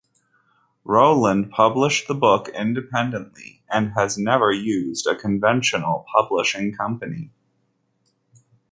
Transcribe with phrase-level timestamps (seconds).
[0.83, 7.29] Rowland published the book independently, and has never used a conventional publishing company.